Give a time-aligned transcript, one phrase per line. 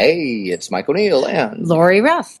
[0.00, 2.40] Hey, it's Mike O'Neill and Lori Ruff.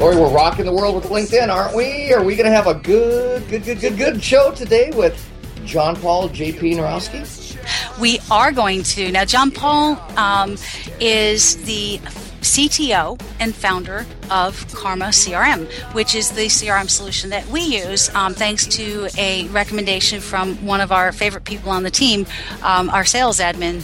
[0.00, 2.12] Lori, we're rocking the world with LinkedIn, aren't we?
[2.12, 5.20] Are we going to have a good, good, good, good, good show today with
[5.64, 7.98] John Paul, JP Narowski?
[7.98, 9.10] We are going to.
[9.10, 10.56] Now, John Paul um,
[11.00, 11.98] is the
[12.42, 18.34] CTO and founder of Karma CRM, which is the CRM solution that we use, um,
[18.34, 22.24] thanks to a recommendation from one of our favorite people on the team,
[22.62, 23.82] um, our sales admin.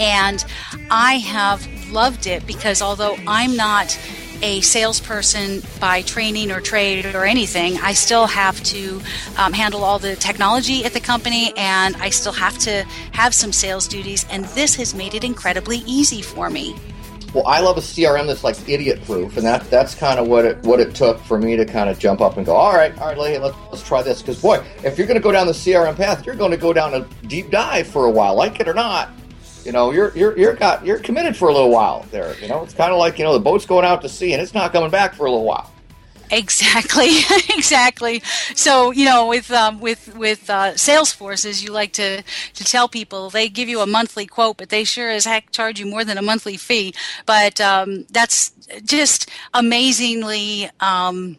[0.00, 0.42] And
[0.90, 3.98] I have loved it because although I'm not
[4.42, 9.00] a salesperson by training or trade or anything, I still have to
[9.36, 12.82] um, handle all the technology at the company and I still have to
[13.12, 14.26] have some sales duties.
[14.30, 16.74] And this has made it incredibly easy for me.
[17.36, 20.46] Well, I love a CRM that's like idiot proof, and that that's kind of what
[20.46, 22.96] it what it took for me to kind of jump up and go, all right,
[22.98, 24.22] all right, let's let's try this.
[24.22, 26.72] Because boy, if you're going to go down the CRM path, you're going to go
[26.72, 29.10] down a deep dive for a while, like it or not.
[29.66, 32.38] You know, you're you're you're got you're committed for a little while there.
[32.40, 34.40] You know, it's kind of like you know the boat's going out to sea and
[34.40, 35.72] it's not coming back for a little while.
[36.30, 37.18] Exactly,
[37.50, 38.22] exactly.
[38.54, 43.28] So you know, with um, with with uh, Salesforces, you like to to tell people
[43.28, 46.16] they give you a monthly quote, but they sure as heck charge you more than
[46.16, 46.94] a monthly fee.
[47.26, 48.52] But um, that's
[48.84, 50.70] just amazingly.
[50.78, 51.38] Um,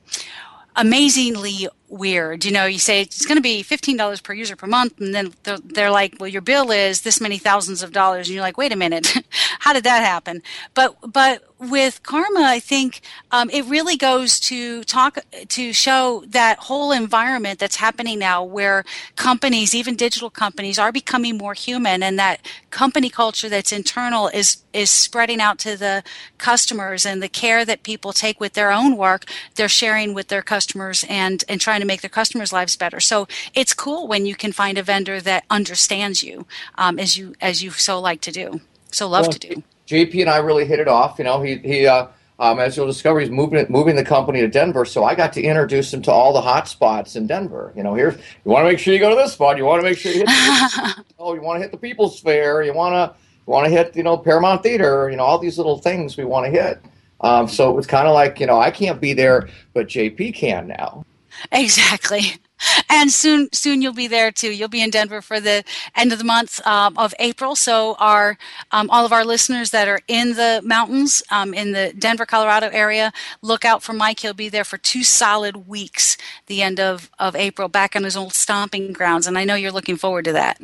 [0.77, 2.45] amazingly weird.
[2.45, 5.33] You know, you say it's going to be $15 per user per month, and then
[5.43, 8.27] they're, they're like, well, your bill is this many thousands of dollars.
[8.27, 9.13] And you're like, wait a minute,
[9.59, 10.41] how did that happen?
[10.73, 13.01] But, but with Karma, I think
[13.31, 18.85] um, it really goes to talk to show that whole environment that's happening now where
[19.15, 24.57] companies, even digital companies, are becoming more human and that company culture that's internal is,
[24.71, 26.03] is spreading out to the
[26.37, 29.25] customers and the care that people take with their own work,
[29.55, 32.99] they're sharing with their customers and, and trying to make their customers' lives better.
[32.99, 36.45] So it's cool when you can find a vendor that understands you
[36.77, 39.63] um, as you as you so like to do, so love Well, to do.
[39.87, 41.17] JP and I really hit it off.
[41.17, 42.07] You know, he he uh,
[42.39, 44.85] um, as you'll discover, he's moving moving the company to Denver.
[44.85, 47.73] So I got to introduce him to all the hot spots in Denver.
[47.75, 49.57] You know, here you want to make sure you go to this spot.
[49.57, 50.27] You want to make sure you hit.
[50.27, 52.61] The, oh, you want to hit the People's Fair.
[52.61, 55.09] You want to you want to hit you know Paramount Theater.
[55.09, 56.79] You know all these little things we want to hit.
[57.21, 60.35] Um, so it was kind of like you know I can't be there, but JP
[60.35, 61.05] can now.
[61.51, 62.35] Exactly.
[62.89, 64.51] And soon, soon you'll be there too.
[64.51, 65.63] You'll be in Denver for the
[65.95, 67.55] end of the month um, of April.
[67.55, 68.37] So, our
[68.71, 72.69] um, all of our listeners that are in the mountains, um, in the Denver, Colorado
[72.71, 73.11] area,
[73.41, 74.21] look out for Mike.
[74.21, 76.17] He'll be there for two solid weeks,
[76.47, 79.27] the end of of April, back on his old stomping grounds.
[79.27, 80.59] And I know you're looking forward to that.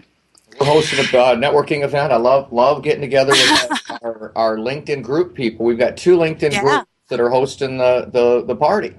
[0.60, 2.12] We're hosting a uh, networking event.
[2.13, 5.66] I love love getting together with our, our LinkedIn group people.
[5.66, 6.62] We've got two LinkedIn Yeah.
[6.62, 8.96] groups that are hosting the, the, the party.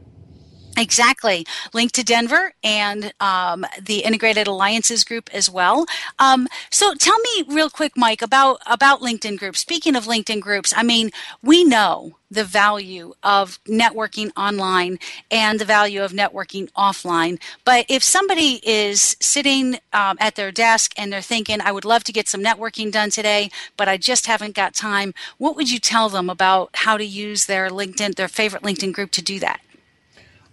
[0.76, 1.46] Exactly.
[1.72, 5.86] Link to Denver and um, the Integrated Alliances Group as well.
[6.18, 9.60] Um, so tell me real quick, Mike, about about LinkedIn groups.
[9.60, 11.10] Speaking of LinkedIn groups, I mean,
[11.42, 14.98] we know the value of networking online
[15.30, 17.40] and the value of networking offline.
[17.64, 22.02] But if somebody is sitting um, at their desk and they're thinking, I would love
[22.04, 25.78] to get some networking done today, but I just haven't got time, what would you
[25.78, 29.60] tell them about how to use their LinkedIn, their favorite LinkedIn group to do that?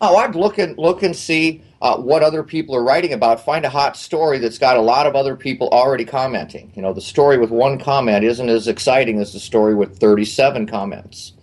[0.01, 3.45] Oh, I'd look and look and see uh, what other people are writing about.
[3.45, 6.71] Find a hot story that's got a lot of other people already commenting.
[6.75, 10.65] You know, the story with one comment isn't as exciting as the story with 37
[10.65, 11.33] comments.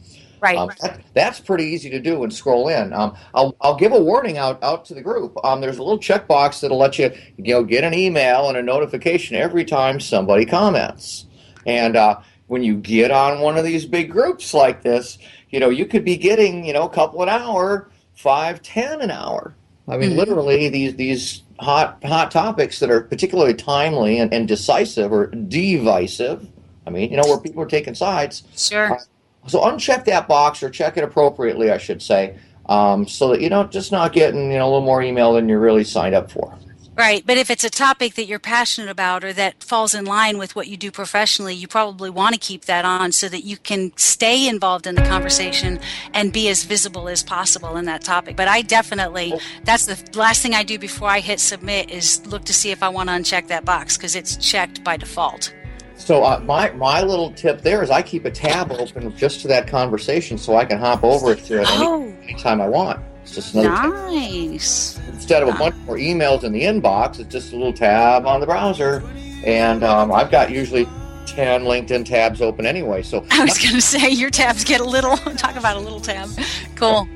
[0.41, 0.57] Right.
[0.57, 2.93] Um, that, that's pretty easy to do and scroll in.
[2.93, 5.37] Um, I'll, I'll give a warning out, out to the group.
[5.45, 8.63] Um, there's a little checkbox that'll let you, you know, get an email and a
[8.63, 11.27] notification every time somebody comments.
[11.65, 15.19] And uh, when you get on one of these big groups like this,
[15.51, 19.11] you know, you could be getting, you know, a couple an hour five, ten an
[19.11, 19.55] hour.
[19.87, 20.19] I mean, mm-hmm.
[20.19, 26.47] literally these these hot hot topics that are particularly timely and, and decisive or divisive.
[26.87, 28.43] I mean, you know, where people are taking sides.
[28.57, 28.95] Sure.
[28.95, 28.99] Uh,
[29.47, 32.37] so uncheck that box or check it appropriately, I should say,
[32.69, 35.49] um, so that you don't just not getting you know a little more email than
[35.49, 36.59] you're really signed up for.
[36.99, 37.25] Right.
[37.25, 40.57] But if it's a topic that you're passionate about or that falls in line with
[40.57, 43.97] what you do professionally, you probably want to keep that on so that you can
[43.97, 45.79] stay involved in the conversation
[46.13, 48.35] and be as visible as possible in that topic.
[48.35, 52.43] But I definitely, that's the last thing I do before I hit submit is look
[52.47, 55.55] to see if I want to uncheck that box because it's checked by default.
[55.99, 59.49] So uh, my my little tip there is I keep a tab open just to
[59.49, 62.03] that conversation so I can hop over to it oh.
[62.03, 63.01] any, anytime I want.
[63.29, 64.95] It's just another nice.
[64.95, 65.09] Tab.
[65.13, 68.41] Instead of a bunch more emails in the inbox, it's just a little tab on
[68.41, 69.03] the browser.
[69.45, 70.89] And um, I've got usually
[71.33, 73.03] 10 LinkedIn tabs open anyway.
[73.03, 76.01] So I was going to say your tabs get a little, talk about a little
[76.01, 76.29] tab.
[76.75, 77.09] Cool.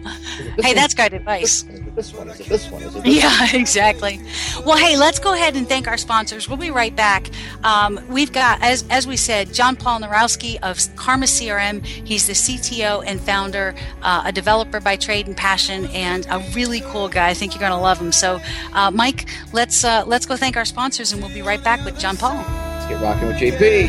[0.61, 1.65] Hey, that's great advice.
[1.95, 2.83] This one, is it this one?
[2.83, 4.21] Is it this yeah, exactly.
[4.65, 6.49] Well, hey, let's go ahead and thank our sponsors.
[6.49, 7.31] We'll be right back.
[7.65, 11.85] Um, we've got, as, as we said, John Paul Narowski of Karma CRM.
[11.85, 16.81] He's the CTO and founder, uh, a developer by trade and passion, and a really
[16.81, 17.29] cool guy.
[17.29, 18.13] I think you're going to love him.
[18.13, 18.41] So,
[18.73, 21.99] uh, Mike, let's uh, let's go thank our sponsors, and we'll be right back with
[21.99, 22.72] John Paul.
[22.93, 23.89] Get rocking with JP.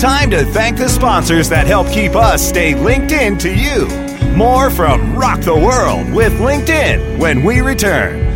[0.00, 3.86] Time to thank the sponsors that help keep us stay linked in to you.
[4.34, 8.35] More from Rock the World with LinkedIn when we return.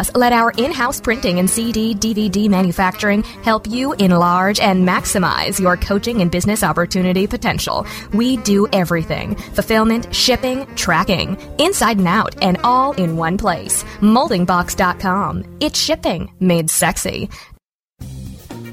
[0.15, 5.77] Let our in house printing and CD DVD manufacturing help you enlarge and maximize your
[5.77, 7.85] coaching and business opportunity potential.
[8.13, 13.83] We do everything fulfillment, shipping, tracking, inside and out, and all in one place.
[13.99, 15.57] Moldingbox.com.
[15.59, 17.29] It's shipping made sexy.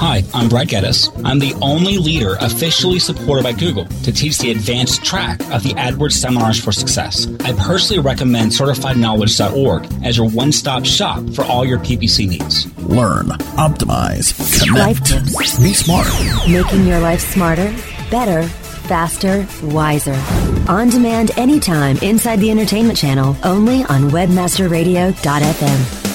[0.00, 1.10] Hi, I'm Brad Geddes.
[1.26, 5.74] I'm the only leader officially supported by Google to teach the advanced track of the
[5.74, 7.26] AdWords Seminars for Success.
[7.40, 12.64] I personally recommend CertifiedKnowledge.org as your one-stop shop for all your PPC needs.
[12.78, 13.26] Learn,
[13.58, 15.62] optimize, connect, life tips.
[15.62, 16.06] be smart.
[16.48, 17.70] Making your life smarter,
[18.10, 18.44] better,
[18.88, 20.18] faster, wiser.
[20.66, 26.09] On demand anytime inside the entertainment channel, only on webmasterradio.fm.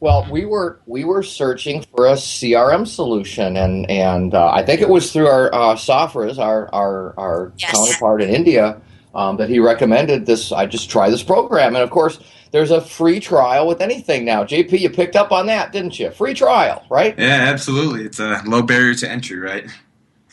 [0.01, 4.81] Well, we were we were searching for a CRM solution, and and uh, I think
[4.81, 7.73] it was through our uh, Safras, our our our Yes.
[7.73, 8.81] counterpart in India,
[9.15, 10.53] um, that he recommended this.
[10.53, 12.19] I just try this program, and of course,
[12.51, 14.43] there's a free trial with anything now.
[14.43, 16.11] JP, you picked up on that, didn't you?
[16.11, 17.15] Free trial, right?
[17.19, 18.05] Yeah, absolutely.
[18.05, 19.69] It's a low barrier to entry, right?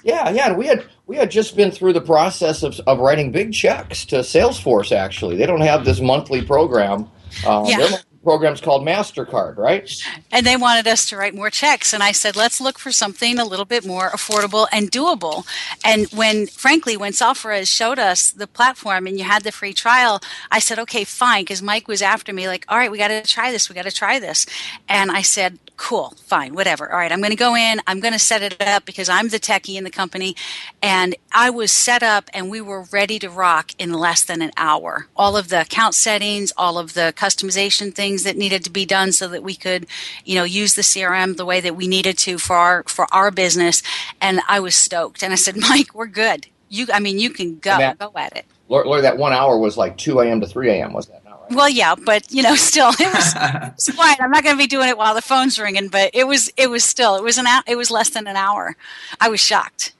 [0.07, 0.47] Yeah, yeah.
[0.47, 4.05] And we had we had just been through the process of of writing big checks
[4.05, 4.95] to Salesforce.
[4.95, 7.09] Actually, they don't have this monthly program.
[7.45, 7.77] Uh, Yeah.
[7.79, 9.89] Their program's called Mastercard, right?
[10.33, 11.93] And they wanted us to write more checks.
[11.93, 15.47] And I said, let's look for something a little bit more affordable and doable.
[15.85, 20.19] And when, frankly, when Salfraz showed us the platform and you had the free trial,
[20.51, 21.45] I said, okay, fine.
[21.45, 23.69] Because Mike was after me, like, all right, we got to try this.
[23.69, 24.45] We got to try this.
[24.89, 26.91] And I said, cool, fine, whatever.
[26.91, 27.79] All right, I'm going to go in.
[27.87, 30.35] I'm going to set it up because I'm the techie in the company.
[30.81, 34.51] And I was set up and we were ready to rock in less than an
[34.57, 35.07] hour.
[35.15, 39.11] All of the account settings, all of the customization things that needed to be done
[39.11, 39.87] so that we could,
[40.25, 43.31] you know, use the CRM the way that we needed to for our for our
[43.31, 43.83] business.
[44.21, 45.23] And I was stoked.
[45.23, 46.47] And I said, Mike, we're good.
[46.69, 48.45] You, I mean, you can go that- go at it.
[48.69, 50.41] Lori, that one hour was like 2 a.m.
[50.41, 50.91] to 3 a.m.
[50.91, 51.51] Was that not right?
[51.55, 54.17] Well, yeah, but you know, still, it was, it was fine.
[54.19, 56.69] I'm not going to be doing it while the phone's ringing, but it was, it
[56.69, 58.75] was still, it was an, it was less than an hour.
[59.21, 59.93] I was shocked.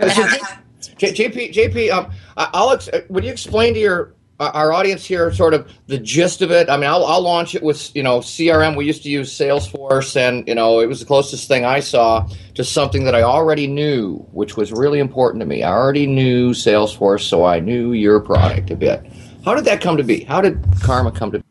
[0.00, 4.12] JP, JP, um, I- I'll ex- uh, would you explain to your
[4.50, 6.68] our audience here sort of the gist of it?
[6.68, 8.76] I mean, I'll, I'll launch it with you know CRM.
[8.76, 12.28] We used to use Salesforce, and you know it was the closest thing I saw
[12.54, 15.62] to something that I already knew, which was really important to me.
[15.62, 19.04] I already knew Salesforce, so I knew your product a bit.
[19.44, 20.24] How did that come to be?
[20.24, 21.44] How did Karma come to be?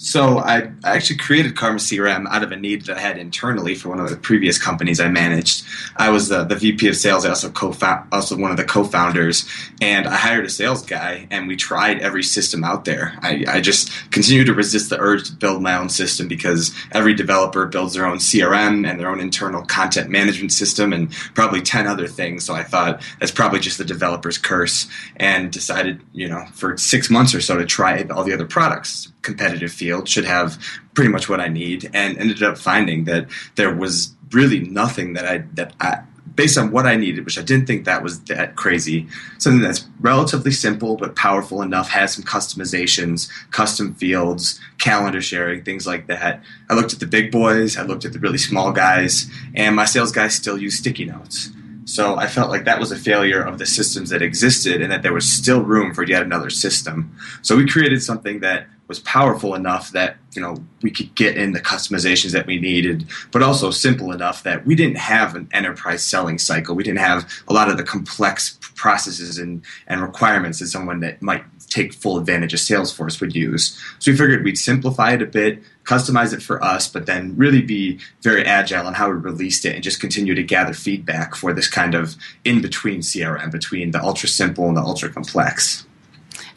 [0.00, 3.88] So I, actually created Karma CRM out of a need that I had internally for
[3.88, 5.64] one of the previous companies I managed.
[5.96, 7.74] I was the, the VP of sales, I also co
[8.12, 9.44] also one of the co-founders,
[9.80, 13.18] and I hired a sales guy, and we tried every system out there.
[13.22, 17.14] I, I just continued to resist the urge to build my own system because every
[17.14, 21.88] developer builds their own CRM and their own internal content management system, and probably ten
[21.88, 22.44] other things.
[22.44, 24.86] So I thought that's probably just the developer's curse,
[25.16, 29.10] and decided, you know, for six months or so to try all the other products
[29.28, 30.58] competitive field should have
[30.94, 35.26] pretty much what I need, and ended up finding that there was really nothing that
[35.26, 36.02] I that I
[36.38, 39.08] based on what I needed, which I didn't think that was that crazy.
[39.38, 45.84] Something that's relatively simple but powerful enough, has some customizations, custom fields, calendar sharing, things
[45.84, 46.40] like that.
[46.70, 49.84] I looked at the big boys, I looked at the really small guys, and my
[49.84, 51.50] sales guys still use sticky notes.
[51.86, 55.02] So I felt like that was a failure of the systems that existed and that
[55.02, 57.16] there was still room for yet another system.
[57.42, 61.52] So we created something that was powerful enough that, you know, we could get in
[61.52, 66.02] the customizations that we needed, but also simple enough that we didn't have an enterprise
[66.02, 66.74] selling cycle.
[66.74, 71.20] We didn't have a lot of the complex processes and, and requirements that someone that
[71.20, 73.78] might take full advantage of Salesforce would use.
[73.98, 77.60] So we figured we'd simplify it a bit, customize it for us, but then really
[77.60, 81.52] be very agile on how we released it and just continue to gather feedback for
[81.52, 85.84] this kind of in between CRM, between the ultra simple and the ultra complex.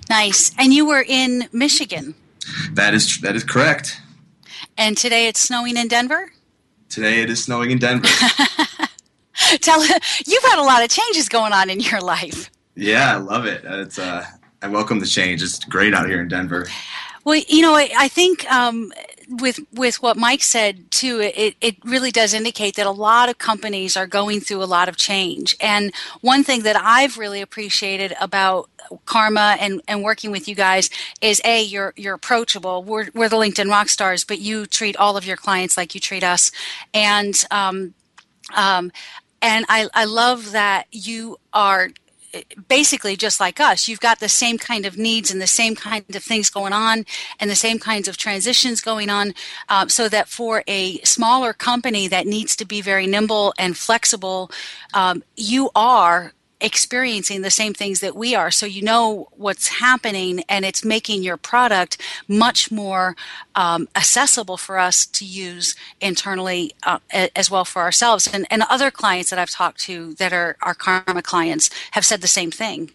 [0.09, 0.51] Nice.
[0.57, 2.15] And you were in Michigan,
[2.73, 4.01] That is that is correct.
[4.77, 6.31] and today it's snowing in Denver.
[6.89, 8.07] Today it is snowing in Denver.
[9.61, 12.49] Tell you've had a lot of changes going on in your life.
[12.75, 13.63] yeah, I love it.
[13.65, 14.25] It's uh,
[14.61, 15.41] I welcome the change.
[15.41, 16.67] It's great out here in Denver.
[17.23, 18.91] Well, you know, I, I think um,
[19.31, 23.37] with with what Mike said too, it, it really does indicate that a lot of
[23.37, 25.55] companies are going through a lot of change.
[25.61, 28.69] And one thing that I've really appreciated about
[29.05, 30.89] Karma and, and working with you guys
[31.21, 32.83] is a you're you're approachable.
[32.83, 36.01] We're we're the LinkedIn rock stars, but you treat all of your clients like you
[36.01, 36.51] treat us,
[36.93, 37.93] and um,
[38.55, 38.91] um,
[39.41, 41.89] and I I love that you are
[42.67, 43.87] basically just like us.
[43.87, 47.05] You've got the same kind of needs and the same kind of things going on
[47.39, 49.33] and the same kinds of transitions going on.
[49.69, 54.51] Uh, so that for a smaller company that needs to be very nimble and flexible,
[54.93, 58.51] um, you are experiencing the same things that we are.
[58.51, 63.15] So you know what's happening, and it's making your product much more
[63.55, 66.99] um, accessible for us to use internally uh,
[67.35, 68.29] as well for ourselves.
[68.31, 72.21] And, and other clients that I've talked to that are our Karma clients have said
[72.21, 72.91] the same thing.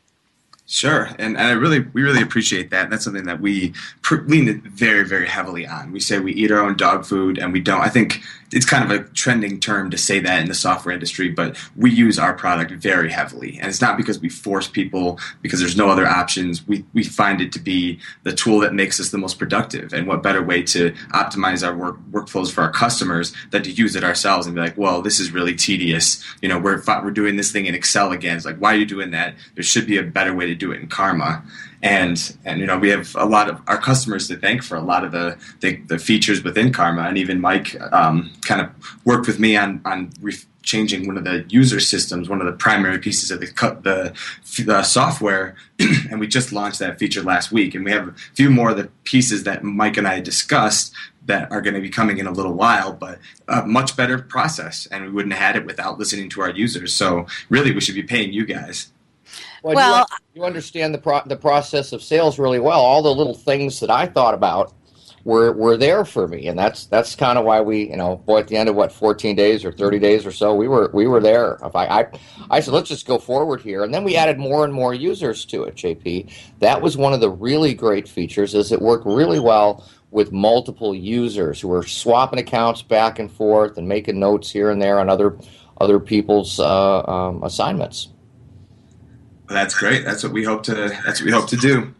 [0.68, 2.90] Sure, and, and I really we really appreciate that.
[2.90, 5.92] That's something that we pr- lean very very heavily on.
[5.92, 7.82] We say we eat our own dog food, and we don't.
[7.82, 8.20] I think
[8.52, 11.90] it's kind of a trending term to say that in the software industry, but we
[11.90, 13.58] use our product very heavily.
[13.58, 16.66] And it's not because we force people, because there's no other options.
[16.66, 19.92] We, we find it to be the tool that makes us the most productive.
[19.92, 23.96] And what better way to optimize our work, workflows for our customers than to use
[23.96, 26.22] it ourselves and be like, well, this is really tedious.
[26.40, 28.36] You know, we're, we're doing this thing in Excel again.
[28.36, 29.34] It's like, why are you doing that?
[29.54, 31.42] There should be a better way to do it in Karma
[31.82, 34.82] and and you know we have a lot of our customers to thank for a
[34.82, 38.70] lot of the the, the features within Karma, and even Mike um, kind of
[39.04, 40.12] worked with me on on.
[40.20, 40.34] Re-
[40.66, 43.46] changing one of the user systems, one of the primary pieces of the,
[43.82, 45.54] the, the software,
[46.10, 47.74] and we just launched that feature last week.
[47.74, 50.92] And we have a few more of the pieces that Mike and I discussed
[51.24, 54.86] that are going to be coming in a little while, but a much better process.
[54.86, 56.92] And we wouldn't have had it without listening to our users.
[56.92, 58.92] So really, we should be paying you guys.
[59.62, 62.80] Well, well you, you, understand the pro- the process of sales really well.
[62.80, 64.72] All the little things that I thought about
[65.26, 68.38] were were there for me, and that's that's kind of why we, you know, boy,
[68.38, 71.08] at the end of what 14 days or 30 days or so, we were we
[71.08, 71.58] were there.
[71.64, 72.06] If I, I
[72.48, 75.44] I said let's just go forward here, and then we added more and more users
[75.46, 75.74] to it.
[75.74, 78.54] JP, that was one of the really great features.
[78.54, 83.76] Is it worked really well with multiple users who were swapping accounts back and forth
[83.76, 85.36] and making notes here and there on other
[85.80, 88.08] other people's uh, um, assignments.
[89.48, 90.04] That's great.
[90.04, 90.74] That's what we hope to.
[91.04, 91.92] That's what we hope to do.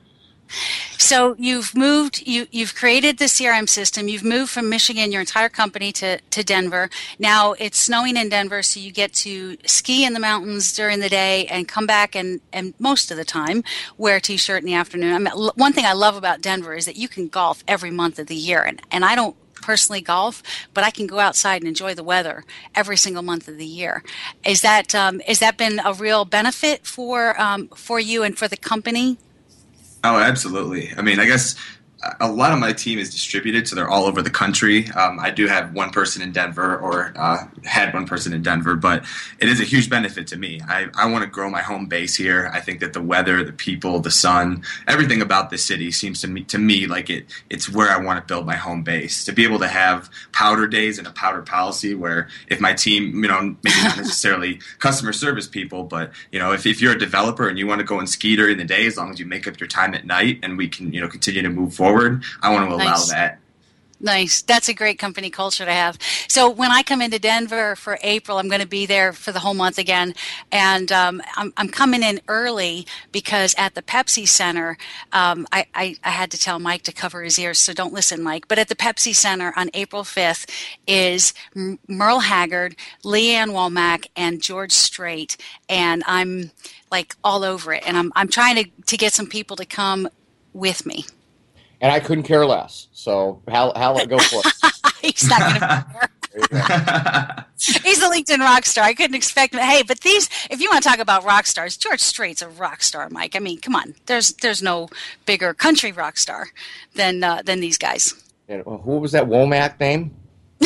[0.99, 4.09] So you've moved, you, you've created the CRM system.
[4.09, 6.91] You've moved from Michigan, your entire company, to, to Denver.
[7.19, 11.09] Now it's snowing in Denver, so you get to ski in the mountains during the
[11.09, 13.63] day and come back and, and most of the time
[13.99, 15.13] wear a t-shirt in the afternoon.
[15.13, 18.19] I mean, one thing I love about Denver is that you can golf every month
[18.19, 19.37] of the year, and, and I don't
[19.67, 20.43] personally golf,
[20.75, 24.05] but I can go outside and enjoy the weather every single month of the year.
[24.45, 28.57] Is that um, that been a real benefit for um, for you and for the
[28.57, 29.19] company?
[30.07, 30.93] Oh, absolutely.
[30.97, 31.57] I mean, I guess
[32.21, 34.89] a lot of my team is distributed, so they're all over the country.
[34.91, 38.77] Um, I do have one person in Denver, or uh, had one person in Denver,
[38.77, 39.05] but
[39.39, 40.61] it is a huge benefit to me.
[40.69, 42.51] I, I want to grow my home base here.
[42.53, 46.29] I think that the weather, the people, the sun, everything about this city seems to
[46.29, 47.27] me to me like it.
[47.51, 49.25] It's where I want to build my home base.
[49.25, 53.23] To be able to have powder days and a powder policy, where if my team,
[53.23, 56.99] you know, maybe not necessarily customer service people, but you know, if, if you're a
[56.99, 59.27] developer and you want to go and ski during the day, as long as you
[59.27, 61.96] make up your time at night, and we can, you know, continue to move forward
[61.97, 63.11] forward, I want to allow nice.
[63.11, 63.41] that.
[63.99, 64.43] Nice.
[64.43, 65.99] That's a great company culture to have.
[66.29, 69.39] So when I come into Denver for April, I'm going to be there for the
[69.39, 70.15] whole month again,
[70.53, 74.77] and um, I'm, I'm coming in early because at the Pepsi Center,
[75.13, 78.23] um, I, I, I, had to tell Mike to cover his ears, so don't listen,
[78.23, 78.49] Mike.
[78.49, 80.51] But at the Pepsi Center on April 5th
[80.87, 81.33] is
[81.89, 85.39] Merle Haggard, Lee-Ann Womack, and George Strait,
[85.71, 86.51] and I'm
[86.91, 90.09] like all over it, and I'm I'm trying to to get some people to come
[90.53, 91.07] with me
[91.81, 92.89] and I couldn't care less.
[92.93, 94.73] So Hal, Hal go for it.
[95.03, 95.61] He's not going to.
[95.61, 96.11] Care.
[97.57, 98.85] He's a LinkedIn rock star.
[98.85, 99.61] I couldn't expect him.
[99.61, 102.83] Hey, but these, if you want to talk about rock stars, George Strait's a rock
[102.83, 103.35] star, Mike.
[103.35, 103.95] I mean, come on.
[104.07, 104.89] There's there's no
[105.25, 106.49] bigger country rock star
[106.95, 108.15] than uh, than these guys.
[108.49, 110.15] And who was that Womack name?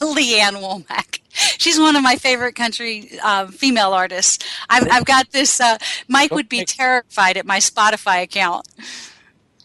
[0.00, 1.20] Lee-Ann Womack.
[1.30, 4.44] She's one of my favorite country uh, female artists.
[4.68, 5.60] I've, I've got this.
[5.60, 5.78] Uh,
[6.08, 8.66] Mike would be terrified at my Spotify account.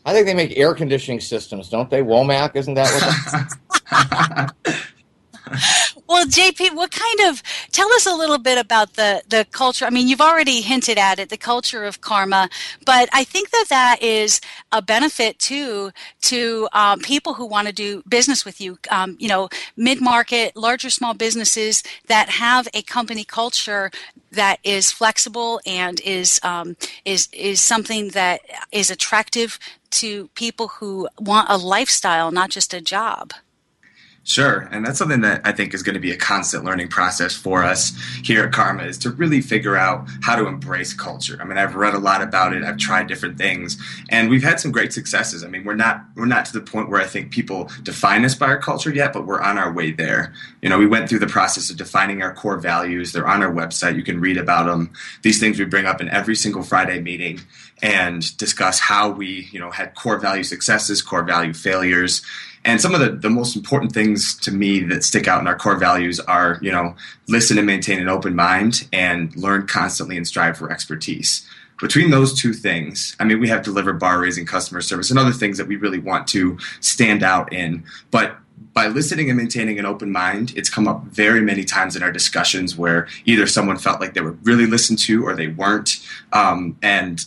[0.07, 2.01] I think they make air conditioning systems, don't they?
[2.01, 3.57] Womack, isn't that
[3.91, 4.53] what?
[6.07, 7.43] well, JP, what kind of
[7.73, 9.83] tell us a little bit about the the culture?
[9.83, 12.49] I mean, you've already hinted at it, the culture of karma,
[12.85, 14.39] but I think that that is
[14.71, 15.91] a benefit too
[16.21, 18.77] to um, people who want to do business with you.
[18.89, 23.91] Um, you know, mid market, larger small businesses that have a company culture
[24.31, 28.41] that is flexible and is um, is is something that
[28.71, 29.59] is attractive
[29.91, 33.33] to people who want a lifestyle, not just a job.
[34.27, 37.33] Sure, and that's something that I think is going to be a constant learning process
[37.33, 37.93] for us
[38.25, 41.37] here at Karma is to really figure out how to embrace culture.
[41.39, 44.59] I mean, I've read a lot about it, I've tried different things, and we've had
[44.59, 45.45] some great successes.
[45.45, 48.35] I mean, we're not we're not to the point where I think people define us
[48.35, 50.33] by our culture yet, but we're on our way there.
[50.61, 53.13] You know, we went through the process of defining our core values.
[53.13, 53.95] They're on our website.
[53.95, 54.91] You can read about them.
[55.21, 57.39] These things we bring up in every single Friday meeting
[57.81, 62.23] and discuss how we, you know, had core value successes, core value failures,
[62.67, 65.55] and some of the, the most important things to me that stick out in our
[65.55, 66.97] core values are, you know,
[67.29, 71.47] listen and maintain an open mind and learn constantly and strive for expertise.
[71.79, 75.31] Between those two things, I mean, we have delivered bar raising customer service and other
[75.31, 77.85] things that we really want to stand out in.
[78.11, 78.35] But
[78.77, 82.11] by listening and maintaining an open mind, it's come up very many times in our
[82.11, 85.97] discussions where either someone felt like they were really listened to or they weren't,
[86.31, 87.25] um, and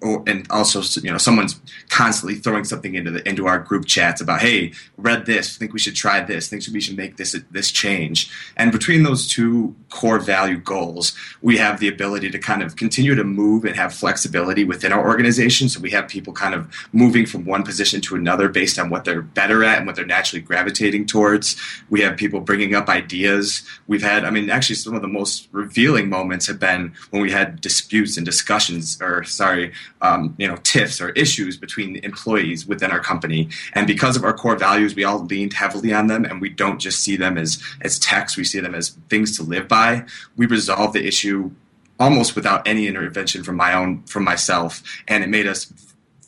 [0.00, 4.22] or, and also you know someone's constantly throwing something into the into our group chats
[4.22, 5.58] about hey read this.
[5.58, 6.48] Think we should try this.
[6.48, 8.30] Think we should make this this change.
[8.56, 13.14] And between those two core value goals we have the ability to kind of continue
[13.14, 15.68] to move and have flexibility within our organization.
[15.68, 19.04] So we have people kind of moving from one position to another based on what
[19.04, 20.42] they're better at and what they're naturally
[20.78, 21.56] gravitating towards.
[21.90, 23.62] We have people bringing up ideas.
[23.86, 27.30] We've had i mean actually some of the most revealing moments have been when we
[27.30, 32.90] had disputes and discussions or sorry um, you know tiffs or issues between employees within
[32.90, 33.48] our company.
[33.74, 36.80] And because of our core values we all leaned heavily on them and we don't
[36.80, 40.04] just see them as as text we see them as things to live by.
[40.36, 41.50] We resolve the issue
[41.98, 45.72] almost without any intervention from my own from myself and it made us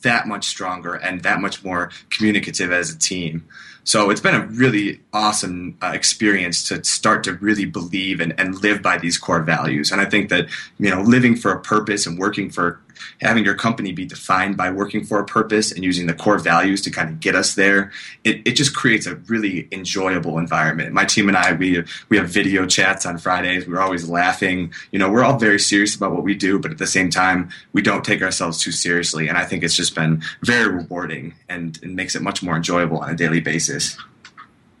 [0.01, 3.43] that much stronger and that much more communicative as a team
[3.83, 8.61] so it's been a really awesome uh, experience to start to really believe and, and
[8.61, 9.91] live by these core values.
[9.91, 10.47] And I think that,
[10.79, 12.79] you know, living for a purpose and working for
[13.21, 16.81] having your company be defined by working for a purpose and using the core values
[16.81, 17.91] to kind of get us there,
[18.23, 20.93] it, it just creates a really enjoyable environment.
[20.93, 23.67] My team and I, we we have video chats on Fridays.
[23.67, 24.73] We're always laughing.
[24.91, 27.49] You know, we're all very serious about what we do, but at the same time,
[27.73, 29.27] we don't take ourselves too seriously.
[29.27, 32.97] And I think it's just been very rewarding and, and makes it much more enjoyable
[32.99, 33.97] on a daily basis.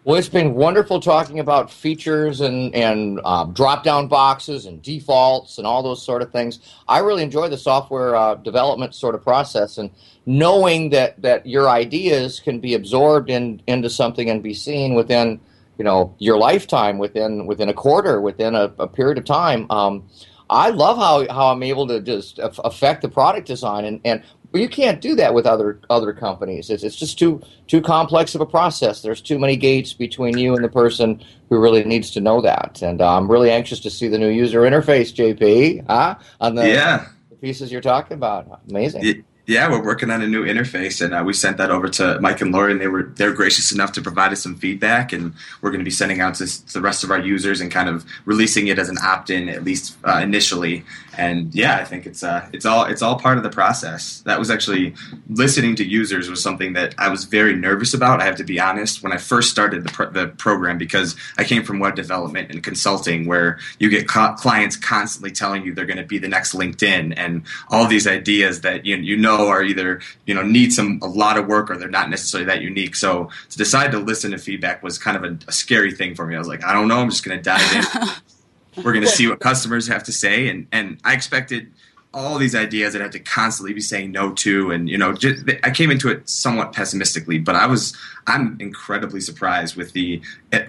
[0.03, 5.59] Well, it's been wonderful talking about features and and um, drop down boxes and defaults
[5.59, 6.59] and all those sort of things.
[6.87, 9.91] I really enjoy the software uh, development sort of process and
[10.25, 15.39] knowing that that your ideas can be absorbed in into something and be seen within
[15.77, 19.67] you know your lifetime, within within a quarter, within a, a period of time.
[19.69, 20.09] Um,
[20.49, 24.61] I love how, how I'm able to just affect the product design and, and but
[24.61, 26.69] you can't do that with other other companies.
[26.69, 29.01] It's, it's just too too complex of a process.
[29.01, 32.81] There's too many gates between you and the person who really needs to know that.
[32.81, 36.15] And uh, I'm really anxious to see the new user interface, JP, huh?
[36.39, 37.07] on the, yeah.
[37.29, 38.61] the pieces you're talking about.
[38.69, 39.23] Amazing.
[39.47, 42.39] Yeah, we're working on a new interface, and uh, we sent that over to Mike
[42.41, 45.71] and Lori, and they were they're gracious enough to provide us some feedback, and we're
[45.71, 48.05] going to be sending out to, to, the rest of our users and kind of
[48.25, 50.85] releasing it as an opt-in at least uh, initially.
[51.17, 54.21] And yeah, I think it's uh, it's all it's all part of the process.
[54.21, 54.95] That was actually
[55.29, 58.21] listening to users was something that I was very nervous about.
[58.21, 61.63] I have to be honest when I first started the, the program because I came
[61.63, 65.97] from web development and consulting, where you get co- clients constantly telling you they're going
[65.97, 70.01] to be the next LinkedIn and all these ideas that you you know are either
[70.25, 72.95] you know need some a lot of work or they're not necessarily that unique.
[72.95, 76.25] So to decide to listen to feedback was kind of a, a scary thing for
[76.25, 76.35] me.
[76.35, 78.09] I was like, I don't know, I'm just going to dive in.
[78.77, 81.71] We're going to see what customers have to say, and and I expected
[82.13, 85.13] all these ideas that I had to constantly be saying no to, and you know,
[85.13, 87.95] just, I came into it somewhat pessimistically, but I was
[88.27, 90.21] I'm incredibly surprised with the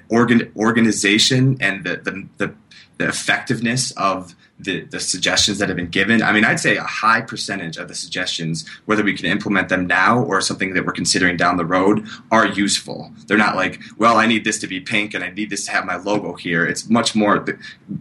[0.09, 2.55] organ organization and the the, the,
[2.99, 6.23] the effectiveness of the, the suggestions that have been given.
[6.23, 9.87] I mean, I'd say a high percentage of the suggestions, whether we can implement them
[9.87, 13.11] now or something that we're considering down the road, are useful.
[13.27, 15.73] They're not like, well, I need this to be pink and I need this to
[15.73, 16.65] have my logo here.
[16.65, 17.45] It's much more.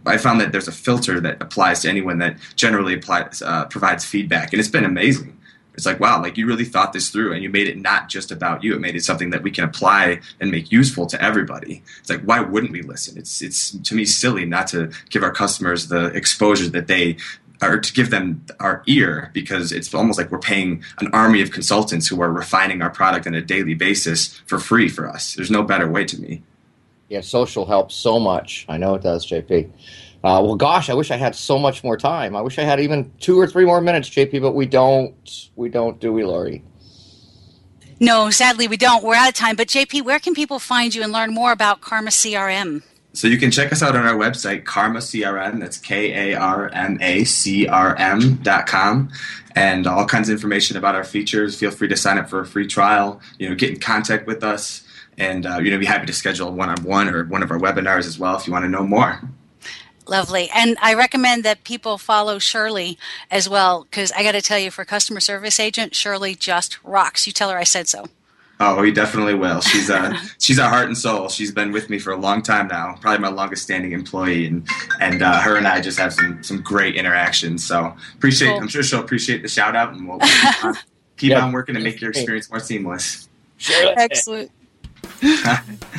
[0.06, 4.04] I found that there's a filter that applies to anyone that generally applies, uh, provides
[4.04, 5.38] feedback, and it's been amazing
[5.74, 8.30] it's like wow like you really thought this through and you made it not just
[8.30, 8.74] about you.
[8.74, 11.82] It made it something that we can apply and make useful to everybody.
[12.00, 13.18] It's like why wouldn't we listen?
[13.18, 17.16] It's it's to me silly not to give our customers the exposure that they
[17.62, 21.52] or to give them our ear because it's almost like we're paying an army of
[21.52, 25.34] consultants who are refining our product on a daily basis for free for us.
[25.34, 26.42] There's no better way to me.
[27.08, 28.66] Yeah social helps so much.
[28.68, 29.70] I know it does jp
[30.24, 32.36] uh, well, gosh, I wish I had so much more time.
[32.36, 35.50] I wish I had even two or three more minutes, JP, but we don't.
[35.56, 36.62] We don't, do we, Lori?
[37.98, 39.02] No, sadly, we don't.
[39.02, 39.56] We're out of time.
[39.56, 42.82] But JP, where can people find you and learn more about Karma CRM?
[43.14, 45.60] So you can check us out on our website, Karma CRM.
[45.60, 49.10] That's K A R M A C R M dot com,
[49.56, 51.58] and all kinds of information about our features.
[51.58, 53.20] Feel free to sign up for a free trial.
[53.38, 54.84] You know, get in contact with us
[55.18, 58.06] and uh, you know, be happy to schedule a one-on-one or one of our webinars
[58.06, 59.20] as well if you want to know more.
[60.06, 60.50] Lovely.
[60.54, 62.98] And I recommend that people follow Shirley
[63.30, 67.26] as well, because I got to tell you, for customer service agent, Shirley just rocks.
[67.26, 68.06] You tell her I said so.
[68.64, 69.60] Oh, we definitely will.
[69.60, 71.28] She's a she's our heart and soul.
[71.28, 74.66] She's been with me for a long time now, probably my longest standing employee, and
[75.00, 77.66] and uh, her and I just have some some great interactions.
[77.66, 78.50] So appreciate.
[78.50, 78.60] Cool.
[78.60, 80.74] I'm sure she'll appreciate the shout out, and we'll, we'll keep, on,
[81.16, 81.42] keep yep.
[81.42, 83.28] on working to make your experience more seamless.
[83.68, 84.50] Excellent.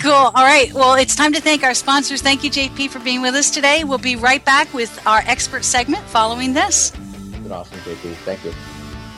[0.02, 0.12] Cool.
[0.12, 0.72] All right.
[0.74, 2.22] Well, it's time to thank our sponsors.
[2.22, 3.84] Thank you, JP, for being with us today.
[3.84, 6.92] We'll be right back with our expert segment following this.
[6.92, 8.14] Been awesome, JP.
[8.18, 8.54] Thank you.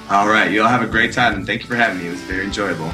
[0.09, 0.51] All right.
[0.51, 2.07] You all have a great time, and thank you for having me.
[2.07, 2.91] It was very enjoyable.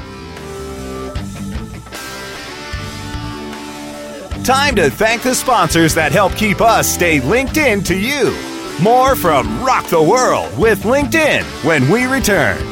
[4.44, 8.36] Time to thank the sponsors that help keep us stay linked in to you.
[8.80, 12.71] More from Rock the World with LinkedIn when we return.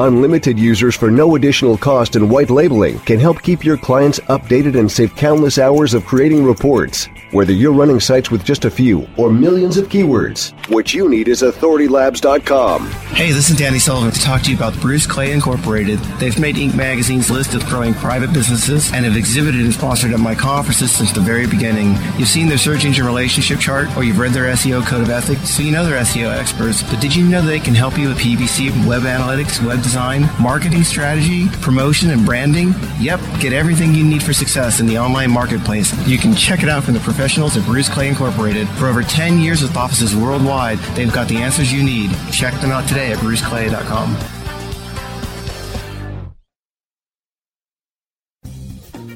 [0.00, 4.78] Unlimited users for no additional cost and white labeling can help keep your clients updated
[4.78, 7.06] and save countless hours of creating reports.
[7.32, 11.28] Whether you're running sites with just a few or millions of keywords, what you need
[11.28, 12.90] is authoritylabs.com.
[13.12, 15.98] Hey, this is Danny Sullivan to talk to you about Bruce Clay Incorporated.
[16.18, 16.74] They've made Inc.
[16.74, 21.12] magazine's list of growing private businesses and have exhibited and sponsored at my conferences since
[21.12, 21.94] the very beginning.
[22.16, 25.50] You've seen their search engine relationship chart or you've read their SEO code of ethics,
[25.50, 26.82] so you know they're SEO experts.
[26.82, 29.89] But did you know they can help you with PPC, web analytics, web design,
[30.40, 32.74] marketing strategy, promotion, and branding?
[32.98, 35.92] Yep, get everything you need for success in the online marketplace.
[36.06, 38.68] You can check it out from the professionals at Bruce Clay Incorporated.
[38.70, 42.10] For over 10 years with offices worldwide, they've got the answers you need.
[42.32, 44.39] Check them out today at bruceclay.com.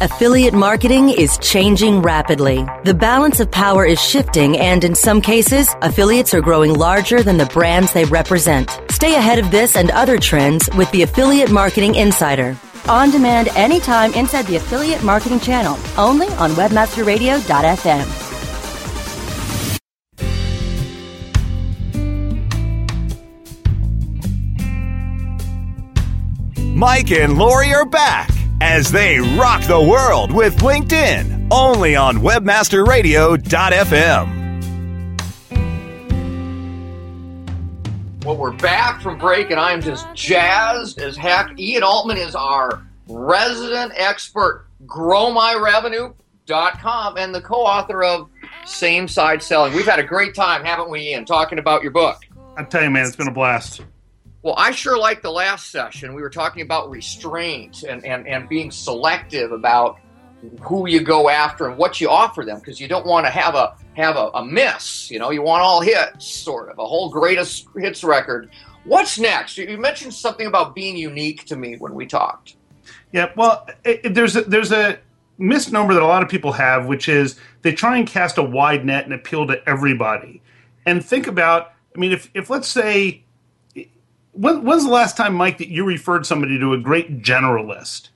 [0.00, 2.64] Affiliate marketing is changing rapidly.
[2.84, 7.36] The balance of power is shifting, and in some cases, affiliates are growing larger than
[7.36, 8.70] the brands they represent.
[8.92, 12.56] Stay ahead of this and other trends with the Affiliate Marketing Insider.
[12.88, 18.24] On demand anytime inside the Affiliate Marketing channel, only on WebmasterRadio.fm.
[26.76, 34.34] Mike and Lori are back as they rock the world with LinkedIn only on webmasterradio.fm.
[38.24, 41.58] Well, we're back from break, and I'm just jazzed as heck.
[41.58, 48.28] Ian Altman is our resident expert, growmyrevenue.com, and the co author of
[48.66, 49.72] Same Side Selling.
[49.72, 52.18] We've had a great time, haven't we, Ian, talking about your book?
[52.58, 53.80] I tell you, man, it's been a blast.
[54.42, 56.14] Well, I sure like the last session.
[56.14, 59.98] We were talking about restraint and, and, and being selective about
[60.60, 63.56] who you go after and what you offer them because you don't want to have
[63.56, 65.10] a have a, a, miss.
[65.10, 68.50] You know, you want all hits, sort of a whole greatest hits record.
[68.84, 69.58] What's next?
[69.58, 72.54] You mentioned something about being unique to me when we talked.
[73.10, 75.00] Yeah, well, it, there's a, there's a
[75.38, 78.84] misnomer that a lot of people have, which is they try and cast a wide
[78.84, 80.40] net and appeal to everybody.
[80.86, 83.24] And think about, I mean, if if let's say
[84.38, 88.10] when, when's the last time, Mike, that you referred somebody to a great generalist?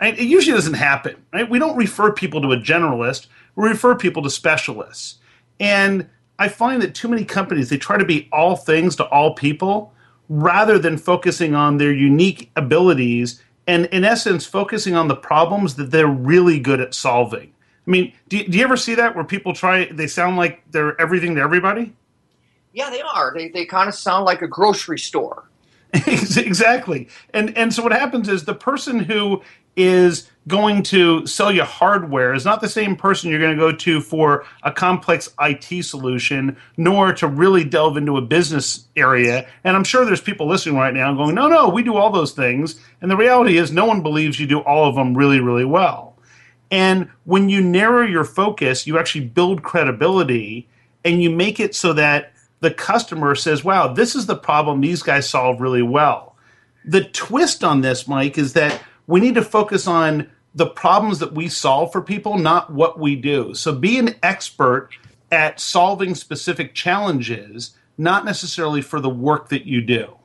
[0.00, 1.16] it usually doesn't happen.
[1.32, 1.48] Right?
[1.48, 3.28] We don't refer people to a generalist.
[3.54, 5.18] We refer people to specialists.
[5.58, 9.34] And I find that too many companies they try to be all things to all
[9.34, 9.92] people
[10.28, 15.90] rather than focusing on their unique abilities and in essence focusing on the problems that
[15.90, 17.52] they're really good at solving.
[17.86, 21.00] I mean, do do you ever see that where people try they sound like they're
[21.00, 21.94] everything to everybody?
[22.76, 23.32] Yeah, they are.
[23.34, 25.48] They, they kind of sound like a grocery store.
[26.06, 27.08] exactly.
[27.32, 29.40] And and so what happens is the person who
[29.76, 33.72] is going to sell you hardware is not the same person you're going to go
[33.72, 39.48] to for a complex IT solution, nor to really delve into a business area.
[39.64, 42.32] And I'm sure there's people listening right now going, no, no, we do all those
[42.32, 42.78] things.
[43.00, 46.18] And the reality is, no one believes you do all of them really, really well.
[46.70, 50.68] And when you narrow your focus, you actually build credibility
[51.04, 55.02] and you make it so that the customer says, wow, this is the problem these
[55.02, 56.36] guys solve really well.
[56.84, 61.34] The twist on this, Mike, is that we need to focus on the problems that
[61.34, 63.54] we solve for people, not what we do.
[63.54, 64.90] So be an expert
[65.30, 70.16] at solving specific challenges, not necessarily for the work that you do.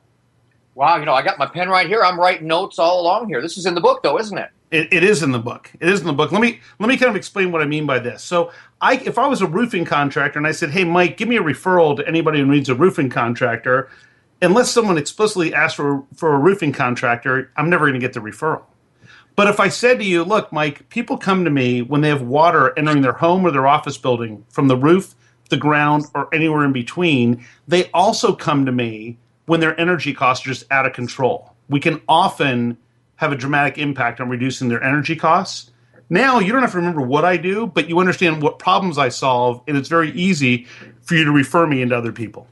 [0.74, 2.02] Wow, you know, I got my pen right here.
[2.02, 3.42] I'm writing notes all along here.
[3.42, 4.48] This is in the book, though, isn't it?
[4.72, 5.70] It, it is in the book.
[5.80, 6.32] It is in the book.
[6.32, 8.24] Let me let me kind of explain what I mean by this.
[8.24, 11.36] So, I if I was a roofing contractor and I said, "Hey, Mike, give me
[11.36, 13.90] a referral to anybody who needs a roofing contractor,"
[14.40, 18.20] unless someone explicitly asks for for a roofing contractor, I'm never going to get the
[18.20, 18.62] referral.
[19.36, 22.22] But if I said to you, look, Mike, people come to me when they have
[22.22, 25.14] water entering their home or their office building from the roof,
[25.48, 30.46] the ground, or anywhere in between, they also come to me when their energy costs
[30.46, 31.54] are just out of control.
[31.68, 32.76] We can often
[33.22, 35.70] have a dramatic impact on reducing their energy costs.
[36.10, 39.08] Now you don't have to remember what I do, but you understand what problems I
[39.08, 40.66] solve, and it's very easy
[41.02, 42.46] for you to refer me into other people.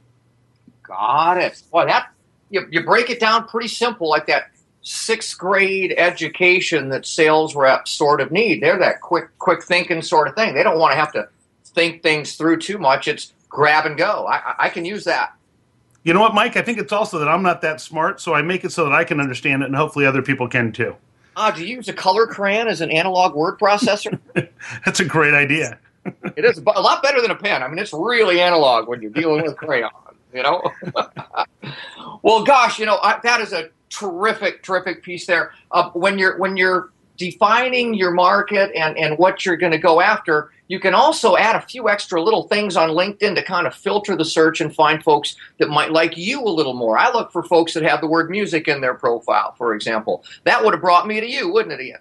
[0.83, 1.63] Got it.
[1.71, 2.11] Well, that
[2.49, 4.51] you, you break it down pretty simple, like that
[4.83, 8.63] sixth grade education that sales reps sort of need.
[8.63, 10.55] They're that quick, quick thinking sort of thing.
[10.55, 11.29] They don't want to have to
[11.67, 13.09] think things through too much.
[13.09, 14.27] It's grab and go.
[14.27, 15.35] I, I can use that.
[16.03, 16.57] You know what, Mike?
[16.57, 18.93] I think it's also that I'm not that smart, so I make it so that
[18.93, 20.97] I can understand it, and hopefully other people can too.
[21.37, 24.19] Ah, do you use a color crayon as an analog word processor?
[24.85, 25.79] That's a great idea.
[26.37, 27.63] it is a lot better than a pen.
[27.63, 29.91] I mean, it's really analog when you're dealing with crayon.
[30.33, 30.63] You know.
[32.23, 35.53] well, gosh, you know I, that is a terrific, terrific piece there.
[35.71, 40.01] Uh, when you're when you're defining your market and and what you're going to go
[40.01, 43.75] after, you can also add a few extra little things on LinkedIn to kind of
[43.75, 46.99] filter the search and find folks that might like you a little more.
[46.99, 50.25] I look for folks that have the word music in their profile, for example.
[50.45, 51.99] That would have brought me to you, wouldn't it, Ian?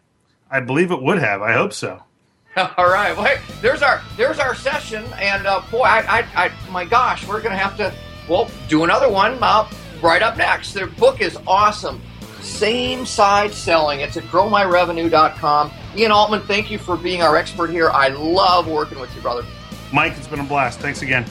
[0.50, 1.42] I believe it would have.
[1.42, 2.02] I hope so.
[2.78, 3.16] All right.
[3.16, 7.28] Well, hey, there's our there's our session, and uh, boy, I, I, I, my gosh,
[7.28, 7.94] we're going to have to
[8.30, 9.70] well do another one uh,
[10.02, 10.74] right up next.
[10.74, 12.02] Their book is awesome.
[12.42, 14.00] Same side selling.
[14.00, 15.72] It's at growmyrevenue.com.
[15.96, 17.90] Ian Altman, thank you for being our expert here.
[17.90, 19.46] I love working with you, brother.
[19.92, 20.80] Mike, it's been a blast.
[20.80, 21.26] Thanks again.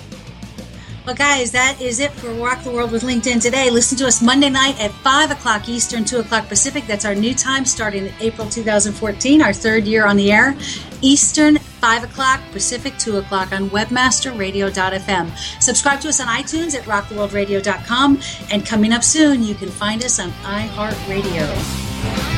[1.08, 3.70] Well, guys, that is it for Rock the World with LinkedIn today.
[3.70, 6.86] Listen to us Monday night at 5 o'clock Eastern, 2 o'clock Pacific.
[6.86, 10.54] That's our new time starting April 2014, our third year on the air.
[11.00, 15.62] Eastern, 5 o'clock Pacific, 2 o'clock on webmasterradio.fm.
[15.62, 18.20] Subscribe to us on iTunes at rocktheworldradio.com.
[18.52, 22.37] And coming up soon, you can find us on iHeartRadio.